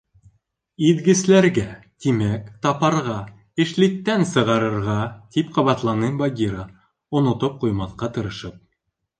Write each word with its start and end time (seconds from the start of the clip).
Иҙгесләргә, 0.91 1.65
тимәк, 2.05 2.47
тапарға, 2.63 3.17
эшлектән 3.65 4.25
сығарырға,— 4.31 4.97
тип 5.37 5.55
ҡабатланы 5.59 6.11
Багира, 6.23 6.67
онотоп 7.21 7.65
ҡуймаҫҡа 7.67 8.15
тырышып. 8.19 8.59